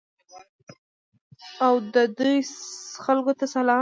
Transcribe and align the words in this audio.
او 1.65 1.73
د 1.93 1.97
دوی 2.17 2.37
خلکو 3.03 3.31
ته 3.39 3.45
سلام. 3.51 3.69